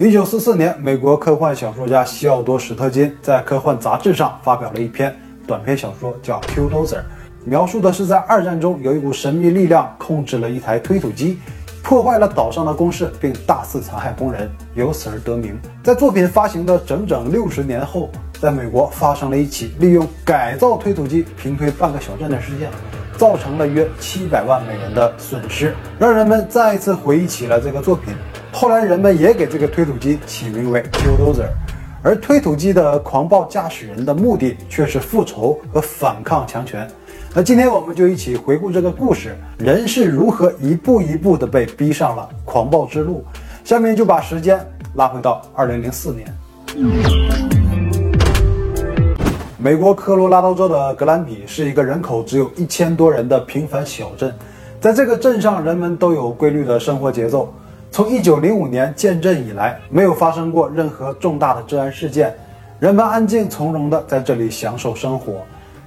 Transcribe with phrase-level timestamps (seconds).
[0.00, 5.12] 一九四四年，美国科幻小说家西奥多·史特金在科幻杂志上发表了一篇
[5.44, 6.98] 短篇小说，叫《Q-Dozer》，
[7.44, 11.40] 描述的是在二战中有一股神秘力量控制了一台推土机。
[11.82, 15.58] 破坏了岛上的工事，并大肆残害工人，由此而得名。
[15.82, 18.08] 在作品发行的整整六十年后，
[18.40, 22.70] 在美国发生了一起利用改造推土机平推半个小镇的事件，
[23.16, 28.14] 造成了约七百万美元的损失，让人们再一次回忆起了这个作品。
[28.60, 31.46] 后来，人们也给这个推土机起名为 Bulldozer，
[32.02, 36.90] 而推土机的狂暴驾驶人的目的却是复仇和反抗强权。
[37.32, 43.24] 那今天我们就一起回顾这个故事，人是如何一步一步的被逼上了狂暴之路。
[43.62, 44.58] 下面就把时间
[44.94, 46.26] 拉回到二零零四年，
[49.56, 54.34] 美国科罗拉多州的格兰比是一个人口只有一千多人的平凡小镇，
[54.80, 57.54] 在这个镇上，人们都有规律的生活节奏。
[57.90, 62.34] 从一九零五年建镇以来，没有发生过任何重大的治安事件，
[62.78, 65.42] 人们安静从容的在这里享受生活。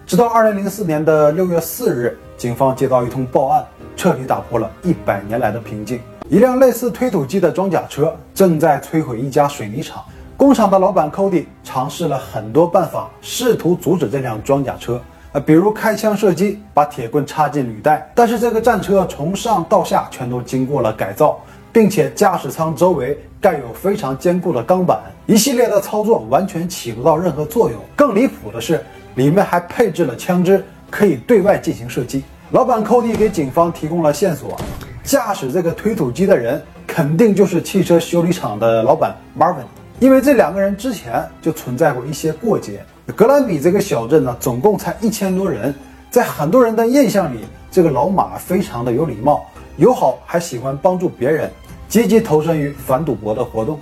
[0.05, 3.63] 直到二零零四年的六月四日，警方接到一通报案，
[3.95, 6.01] 彻底打破了一百年来的平静。
[6.27, 10.03] 一辆类似推土机的装甲车正在摧毁一家水泥厂。
[10.35, 14.99] 工厂的老板 Cody 尝试了很多办法，试图阻止这辆装甲车，
[15.33, 18.11] 呃，比如开枪射击，把铁棍插进履带。
[18.15, 21.39] 但是这个战车从上到下全都经过了改造，
[21.73, 27.79] 并且驾驶舱周围盖有非常坚固的钢板，一系列的操作完全起不到任何作用。
[27.95, 28.83] 更离谱的是。
[29.15, 32.23] 里面还配置了枪支，可以对外进行射击。
[32.51, 34.57] 老板 Cody 给警方提供了线索，
[35.03, 39.65] 驾驶这个推土机的人肯定就是汽车修理厂的老板 Marvin，
[39.99, 42.81] 因为这两个人之前就存在过一些过节。
[43.13, 45.75] 格兰比这个小镇呢，总共才一千多人，
[46.09, 51.51] 在很多人的印象里，这个老马非常的有礼貌、友好，还喜欢帮助别人，
[51.91, 53.77] 积极投身于反赌博的活动。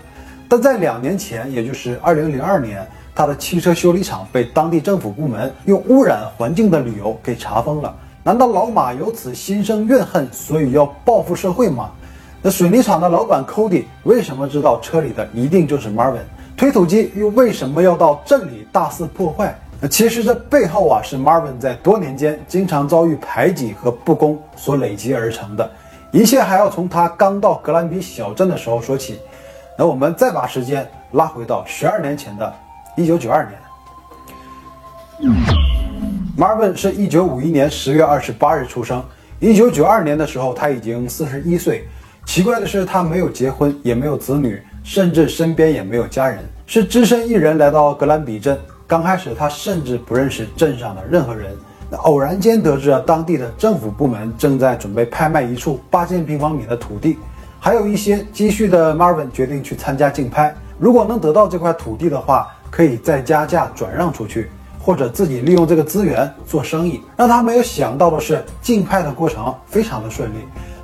[0.47, 2.85] 但在两年前，也就是二零零二年。
[3.13, 7.93] 他的汽车修理厂被当地政府部门用污染环境的理由给查封了。
[8.23, 11.91] 难道老马由此心生怨恨，所以要报复社会吗？
[12.41, 16.21] 那水泥厂的老板 Cody 为什么知道车里的一定就是 Marvin？
[16.55, 19.53] 推土机又为什么要到镇里大肆破坏？
[19.81, 25.69] 那其实这背后啊，是 Marvin 在多年间经常遭遇排挤和不公所累积而成的。
[26.11, 29.19] 一切还要从他刚到格兰比小镇的时候说起。
[29.77, 32.53] 那我们再把时间拉回到十二年前的。
[32.97, 33.47] 一九九二
[35.21, 35.31] 年
[36.37, 39.01] ，Marvin 是一九五一年十月二十八日出生。
[39.39, 41.87] 一九九二年的时候，他已经四十一岁。
[42.25, 48.59] 奇怪的是，他没有结婚，也没有子女，甚至身边也没有家人，是只身一人来到格兰比镇。
[48.85, 51.55] 刚开始，他甚至不认识镇上的任何人。
[51.89, 57.17] 那偶然间得知啊，当地的政府部门正在准备拍卖一处八千平方米的土地，
[57.59, 60.55] 还有一些积蓄的 Marvin 决定去参加竞拍。
[60.77, 64.49] 如果能得到这块土地的话，可以再加价转让出去，
[64.79, 67.01] 或者自己利用这个资源做生意。
[67.17, 70.35] 让他没有想到的是，竞拍的过程非常的顺利。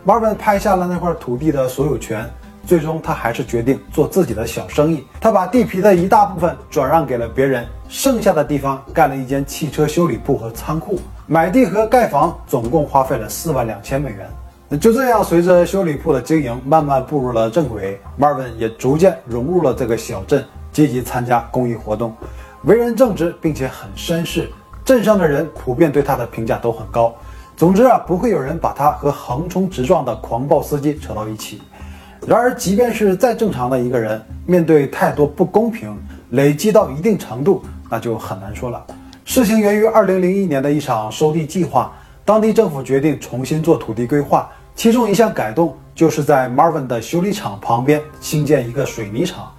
[0.06, 2.28] Marvin 拍下了那块土地的所有权，
[2.66, 5.06] 最终他还是决定做自己的小生意。
[5.22, 11.00] 他把地皮的一大部分转让给了别人，剩下的地方盖了一间汽车修理铺和仓库。
[11.28, 14.80] 买地和盖房总共花费了四万两千美元。
[14.80, 20.44] 就这样，随着修理铺的经营慢慢步入了正轨，Marvin 也逐渐融入了这个小镇。
[20.72, 22.14] 积极参加公益活动，
[22.64, 24.52] 为人正直，并且很绅士，
[24.84, 27.16] 镇上的人普遍对他的评价都很高。
[27.56, 31.62] 总之啊，不会有人把他和横冲直撞的狂暴司机扯到一起。
[32.28, 35.96] 然而，即便是再正常的一个人，面对太多不公平，
[36.32, 38.84] 累积到一定程度，那就很难说了。
[39.26, 41.94] 事情源于2001年的一场收地计划，
[42.24, 49.52] 当地政府决定重新做土地规划，其中一项改动就是在 Marvin 的修理厂旁边新建一个水泥厂。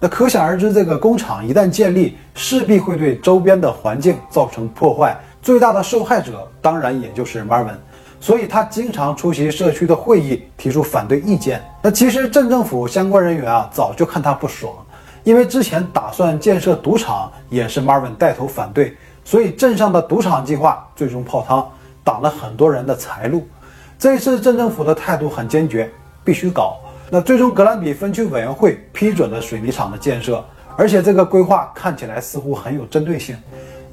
[0.00, 5.14] 那可想而知，这个工厂一旦建立，势必会对周边的环境造成破坏。
[5.42, 7.76] 最大的受害者当然也就是 Marvin，
[8.24, 11.62] 所以他经常出席社区的会议，提出反对意见。
[11.82, 14.72] 那其实镇政府相关人员啊，早就看他不爽，
[15.24, 21.70] 因为之前打算建设赌场也是 Marvin 带头反对，所以镇上的赌场计划最终泡汤，
[22.02, 23.46] 挡了很多人的财路。
[23.98, 25.92] 这一次镇政府的态度很坚决，
[26.24, 26.78] 必须搞。
[27.10, 30.42] 那最终，格兰比分区委员会批准了水泥厂的建设，
[30.78, 33.36] 而且这个规划看起来似乎很有针对性，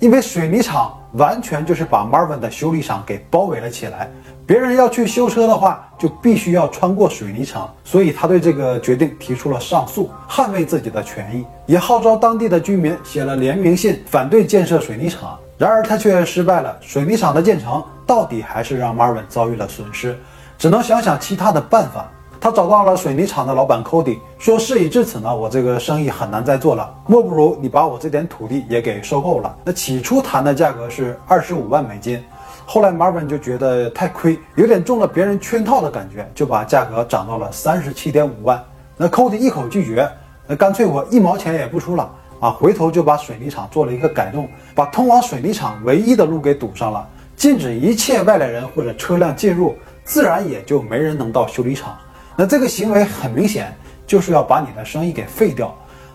[0.02, 4.10] 因为水泥厂完全就是把 Marvin 的修理厂给包围了起来，
[4.48, 15.38] 别人要去修车的话，就必须要穿过水泥厂，所以他对这个决定提出了上诉，捍卫自己的权益，也号召当地的居民写了联名信反对建设水泥厂。
[15.56, 20.18] 然而他却失败了，水泥厂的建成到底还是让 Marvin 遭遇了损失，
[20.58, 22.10] 只能想想其他的办法。
[22.44, 29.56] 他找到了水泥厂的老板 Cody，说事已至此呢，我这个生意很难再做了，莫不如你把我这点土地也给收购了。
[29.64, 32.20] 那起初谈的价格是二十五万美金，
[32.66, 38.60] 后来 Marvin 就觉得太亏，有点中了别人圈套的感觉，就把价格涨到了三十七点五万。
[38.98, 40.10] 那 Cody 一口拒绝，
[40.48, 42.50] 那干脆我一毛钱也不出了啊！
[42.50, 51.96] 回头就把水泥厂做了一个改动，把通往水泥厂唯一的路给堵上了，禁止一切外来人或者车辆进入，自然也就没人能到修理厂。
[52.36, 53.74] 那这个行为很明显
[54.08, 55.74] 就是要把你的生意给废掉。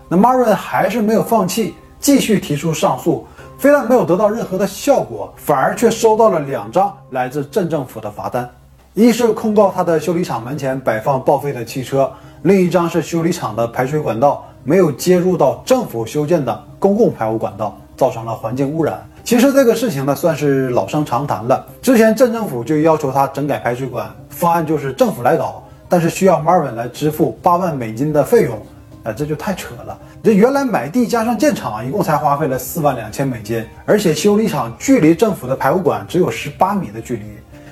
[0.09, 3.27] 那 Marvin 还是没有放弃，继续提出上诉，
[3.59, 8.49] 非但没有得到任何的效果，反而却收到了两张来自镇政府的罚单，
[8.95, 12.11] 一是控告他的修理厂门前摆放报废的汽车，
[12.43, 19.05] 另一张是修理厂的排水管道没有接入到政府修建的公共排污管道，造成了环境污染。
[19.25, 21.67] 其实这个事情呢，算是老生常谈了。
[21.83, 25.62] 之前镇政府就要求他整改排水管，方案就是政府来搞。
[25.88, 28.61] 但是需要 Marvin 来支付八万美金的费用，
[29.05, 29.99] 啊，这就太扯了。
[30.23, 37.25] 这原来买地加上建厂，一共才花费了四万两千美金，而且修理厂距离政府的排污管只有十八米的距离，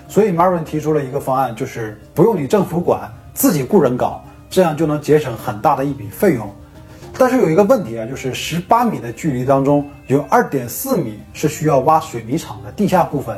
[0.06, 6.49] 所以 Marvin 提出了一个方案，就是不用你政府管，自己雇人搞，这样就能节省很大的一笔费用。
[7.19, 13.37] 但是有一个问题啊，就是十八米的距离当中，有二点四米是需要挖水泥厂的地下部分，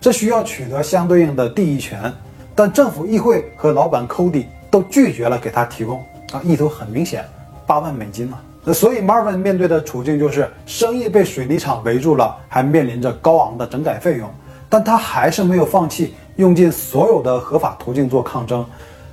[0.00, 2.12] 这需要取得相对应的地役权。
[2.62, 7.24] 但政府议会和老板 Cody 都拒绝了给他提供啊，意图很明显，
[7.66, 8.38] 八万美金嘛。
[8.62, 14.28] 那所以 Marvin 面对的处境就是生意被水泥厂围住了，还面临着高昂的整改费用。
[14.68, 18.62] 但他还是没有放弃，用尽所有的合法途径做抗争。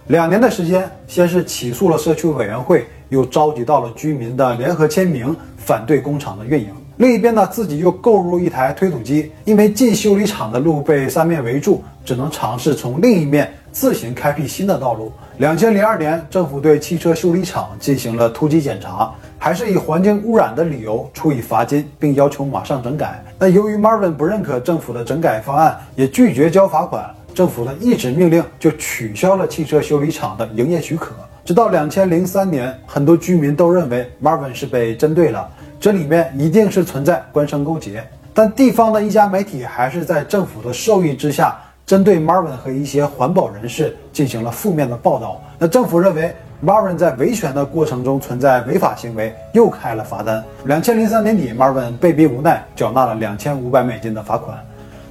[0.08, 6.68] 两年的时间，先是起诉了社区委员会，又召集到了居民的联合签名，反对工厂的运营。
[6.98, 15.12] 另一边呢，自己又购入一台推土机，因为进修理厂的路被三面围住，只能尝试从另一面自行开辟新的道路。
[15.38, 23.24] 两千零二年，政府对汽车修理厂进行了突击检查，还是以环境污染的理由处以罚金，并要求马上整改。
[23.38, 31.12] 那由于 Marvin 不认可政府的整改方案，也拒绝交罚款，政府的一纸命令就取消了汽车修理厂的营业许可。
[31.46, 35.48] 直到两千零三年，很多居民都认为 Marvin 是被针对了。
[35.80, 38.04] 这里面一定是存在官商勾结，
[38.34, 45.40] 但地方的一家媒体还是在政府的授意之下，针对 Marvin 和一些环保人士进行了负面的报道。
[45.60, 46.36] 那政府认为
[46.66, 50.44] Marvin 在维权的过程中存在违法行为，又开了罚单。
[50.66, 54.58] 两千零三年底，Marvin 被逼无奈缴纳了两千五百美金的罚款。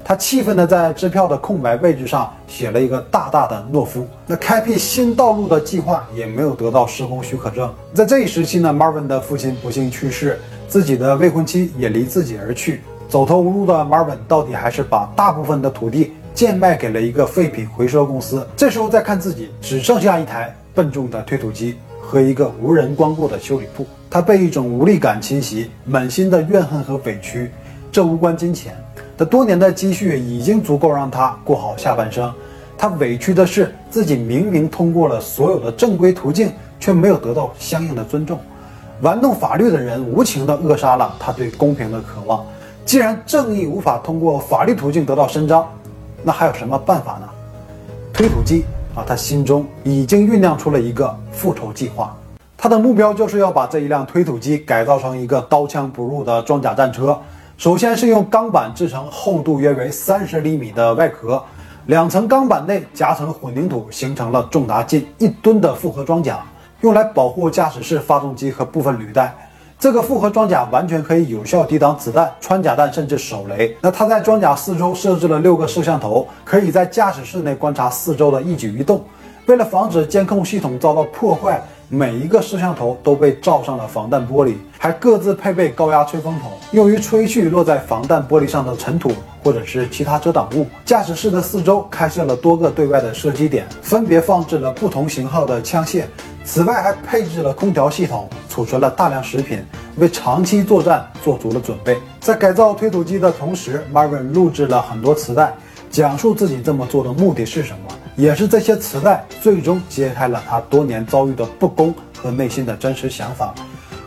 [0.03, 4.07] 他气愤地在支票的空白位置上写了一个大大的诺夫。
[4.25, 7.69] 那开辟新道路的计划也没有得到施工许可证。
[7.93, 12.81] 在这一时期呢，Marvin 的父亲不幸去世，自己的未婚妻也离自己而去。
[13.09, 18.45] 走投无路的 Marvin 到底还是把大部分的土地贱卖给了一个废品回收公司。
[18.55, 27.49] 这时候再看自己，只剩下一台笨重的推土机和一个无人光顾的修理铺，他被一种无力感侵袭，满心的怨恨和委屈。
[27.91, 28.75] 这无关金钱。
[29.17, 32.31] 他多年的积蓄已经足够让他过好下半生，
[32.77, 38.37] 他委屈的是自己明明通过了所有的正规途径，却没有得到相应的尊重。
[39.01, 42.43] 玩弄法律的人无情地扼杀了他对公平的渴望。
[42.83, 45.67] 既然正义无法通过法律途径得到伸张，
[46.23, 47.27] 那还有什么办法呢？
[48.11, 48.65] 推土机
[48.95, 52.15] 啊，他心中已经酝酿出了一个复仇计划。
[52.57, 57.15] 他的目标就是要把这一辆推土机改造成一个刀枪不入的装甲战车。
[57.55, 61.43] 首先是用钢板制成厚度约为三十厘米的外壳，
[61.85, 66.39] 两层钢板内夹层混凝土，形成了重达近一吨的复合装甲，
[66.81, 69.35] 用来保护驾驶室发动机和部分履带。
[69.79, 73.75] 这个复合装甲完全可以有效抵挡子弹、穿甲弹甚至手雷。
[73.81, 79.03] 那它在装甲四周设置了六个摄像头，可以在驾驶室内观察四周的一举一动。
[79.45, 81.61] 为了防止监控系统遭到破坏。
[81.89, 89.09] 每一个摄像头都被罩上了防弹玻璃，还各自配备高压吹风筒，用于吹去落在防弹玻璃上的尘土
[89.41, 90.67] 或者是其他遮挡物。
[90.83, 96.03] 驾驶室的四周开设了多个对外的射击点，分别放置了不同型号的枪械。
[96.43, 99.63] 此外，还配置了空调系统，储存了大量食品，
[99.95, 101.97] 为长期作战做足了准备。
[102.19, 105.53] 在改造推土机的同时，Marvin 录制了很多磁带，
[105.89, 107.96] 讲述自己这么做的目的是什么。
[108.17, 113.53] 也是这些磁带最终揭开了他多年遭遇的不公和内心的真实想法。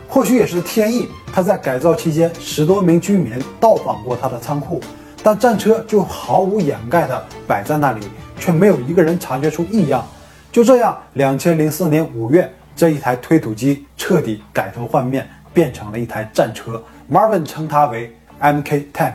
[0.05, 4.81] 或许也是天意，他在改造期间，十多名居民到访过他的仓库，
[5.23, 8.01] 但战车就毫无掩盖地摆在那里，
[8.37, 10.05] 却没有一个人察觉出异样。
[10.51, 16.83] 就这样，两千零四年五月，这一台推土机彻底改头换面，变成了一台战车。
[17.09, 19.13] Marvin 称它为 MK Tank。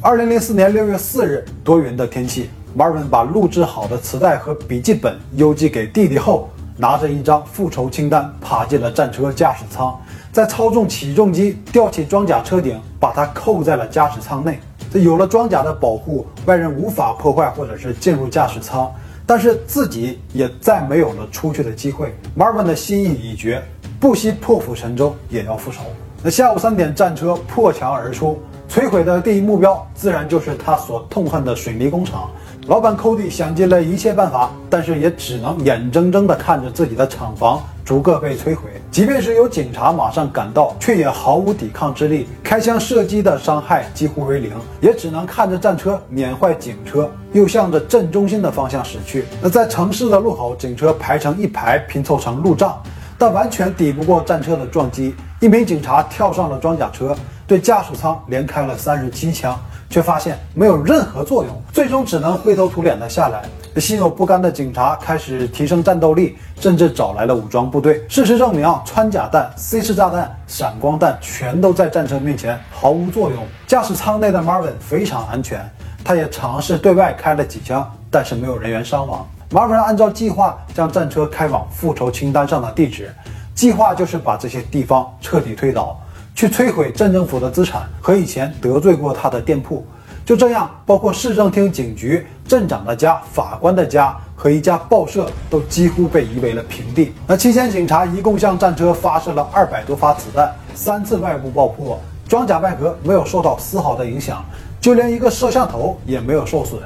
[0.00, 2.48] 二零零四年六月四日，多云的天气。
[2.76, 9.98] ，Marvin 把录制好的磁带和笔记本邮寄给弟弟后，拿着一张复仇清单爬进了战车驾驶舱，
[10.30, 14.60] 再操纵起重机吊起装甲车顶，把它扣在了驾驶舱内。
[14.92, 18.92] 这有了装甲的保护，外人无法破坏或者是进入驾驶舱，
[19.24, 22.14] 但是自己也再没有了出去的机会。
[22.38, 23.62] Marvin 的心意已决，
[23.98, 25.80] 不惜破釜沉舟也要复仇。
[26.22, 28.38] 那下午三点，战车破墙而出。
[28.68, 32.28] 摧毁的第一目标自然就是他所痛恨的水泥工厂。
[32.68, 38.62] 老板 Cody 想尽了一切办法，但是也只能眼睁睁地看着自己的厂房逐个被摧毁。
[38.90, 42.26] 即便是有警察马上赶到，却也毫无抵抗之力。
[42.42, 49.26] 开枪射击的伤害几乎为零，也只能看着战车碾坏警车，又向着镇中心的方向驶去。
[49.40, 52.82] 那在城市的路口，警车排成一排，拼凑成路障，
[53.16, 55.14] 但完全抵不过战车的撞击。
[55.38, 57.14] 一名警察跳上了装甲车。
[57.48, 59.56] 对驾驶舱连开了三十七枪，
[59.88, 63.42] 却发现没有任何作用，最终只能灰头土脸的下来。
[63.80, 68.02] 心有不甘的警察开始提升战斗力，甚至找来了武装部队。
[68.08, 73.44] 事实证明，穿甲弹、C 式炸弹、闪光弹全都在战车面前毫无作用。
[73.66, 75.60] 驾驶舱内的 Marvin 非常安全，
[76.02, 79.28] 他也尝试对外开了几枪，但是没有人员伤亡。
[79.50, 83.14] Marvin 按照计划将战车开往复仇清单上的地址，
[83.54, 86.00] 计划就是把这些地方彻底推倒。
[86.36, 89.82] 去摧毁镇政府的资产和以前得罪过他的店铺，
[90.22, 97.14] 就这样，包括市政厅、警局、镇长的家、法官的家和一家报社都几乎被夷为了平地。
[97.26, 104.44] 那期间，警察一共向战车发射了二百多发子弹，三次外部爆破，装甲外壳没有受到丝毫的影响，
[104.78, 106.78] 就连一个摄像头也没有受损。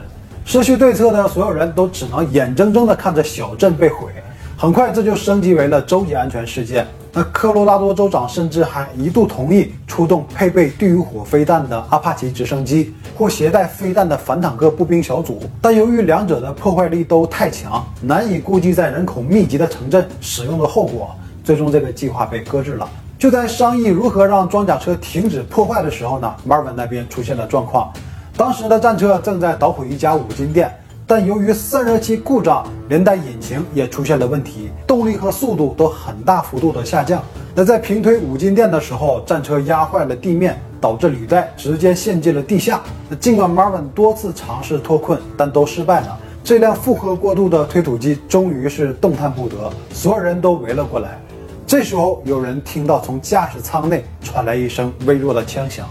[0.45, 4.13] 失去对策的所有人都只能眼睁睁地看着小镇被毁。
[4.57, 6.87] 很快，这就升级为了州级安全事件。
[7.13, 21.11] 那科罗拉多州长甚至还一度同意出动配备地狱火飞弹的阿帕奇直升机或携带飞弹的反坦克步兵小组，但由于两者的破坏力都太强，难以估计在人口密集的城镇使用的后果。
[21.43, 22.89] 最终，这个计划被搁置了。
[23.19, 27.93] 就在商议如何让装甲车停止破坏的时候呢，Marvin 那边出现了状况。
[28.37, 30.73] 当时的战车正在捣毁一家五金店。
[31.11, 37.21] 但由于散热器故障，连带引擎也出现了问题，动力和速度都很大幅度的下降。
[37.53, 42.81] 那在平推五金店的时候，战车压坏了地面，导致履带直接陷进了地下。
[43.09, 46.17] 那尽管 Marvin 多次尝试脱困，但都失败了。
[46.45, 51.19] 这辆负荷过度的推土机终于是动弹不得，所有人都围了过来。
[51.67, 55.89] 这时候，有人听到从驾驶舱内传来一声微弱的枪响，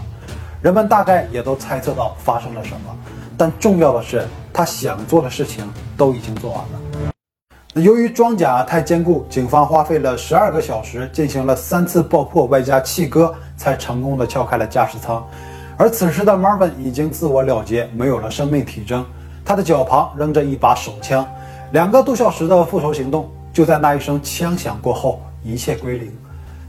[0.62, 2.96] 人们大概也都猜测到发生了什么。
[3.40, 4.22] 但重要的是。
[4.52, 5.64] 他想做的事情
[5.96, 7.80] 都已经做完了。
[7.80, 15.24] 由于装甲太坚固，警方花费了十二个小时，进行了三次爆破，外加气割，才成功的撬开了驾驶舱。
[15.78, 19.06] 而此时的 Marvin 已经自我了结，没有了生命体征，
[19.44, 21.24] 他的脚旁扔着一把手枪。
[21.70, 26.12] 两个多小时的复仇行动，就在那一声枪响过后，一切归零。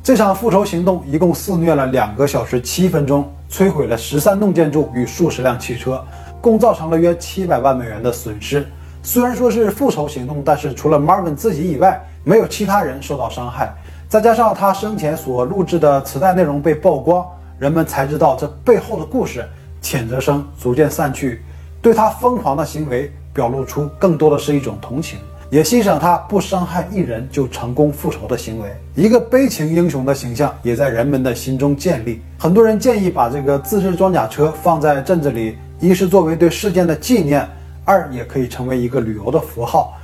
[0.03, 6.01] 这场复仇行动一共肆虐了两个小时七分钟，摧毁了十三栋建筑与数十辆汽车。
[6.41, 8.67] 共造成了约七百万美元的损失。
[9.03, 13.73] 虽然说是复仇行动，但是除了 Marvin 自己以外，没有其他人受到伤害。
[14.09, 17.25] 再加上他生前所录制的磁带内容被曝光，
[17.57, 19.47] 人们才知道这背后的故事。
[19.81, 21.41] 谴责声逐渐散去，
[21.81, 25.17] 对他疯狂的行为表露出更多的是一种同情，
[25.49, 28.69] 也欣赏他不伤害一人就成功复仇的行为。
[28.93, 32.21] 一个悲情英雄的形象也在人们的心中建立。
[32.37, 35.57] 很多人建议把这个自制装甲车放在镇子里。
[35.81, 37.43] 一是作为对事件的纪念，
[37.83, 39.97] 二也可以成为一个旅游的符号。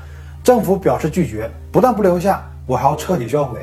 [0.43, 3.59] 政府表示拒绝，不但不留下，我还要彻底销毁。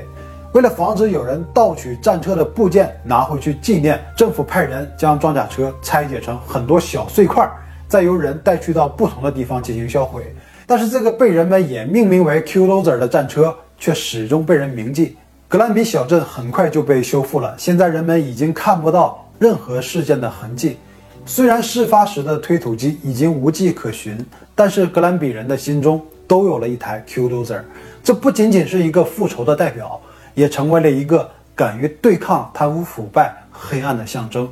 [0.53, 7.51] 为了防止有人盗取战车的部件拿回去纪念，政府派人将装甲车拆解成很多小碎块，
[7.89, 10.23] 再由人带去到不同的地方进行销毁。
[10.67, 15.17] 但是这个被人们也命名为 Q Loser 的战车，却始终被人铭记。
[15.49, 20.79] 格兰比小镇很快就被修复了，现在人们已经看不到任何事件的痕迹。
[21.27, 24.19] 虽然事发时的推土机已经无迹可寻，
[24.55, 27.63] 但是格兰比人的心中都有了一台 Q Dozer。
[28.03, 29.99] 这不仅仅是一个复仇的代表，
[30.35, 34.47] 也成为了一个敢于对抗贪污腐败、黑暗的象征。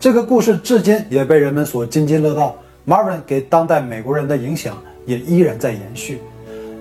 [0.00, 2.56] 这个故事至今也被人们所津津乐道。
[2.86, 6.22] Marvin 给当代美国人的影响也依然在延续。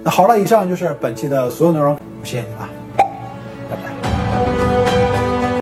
[0.03, 2.69] 那好了，以上就是本期的所有内容，谢谢你了。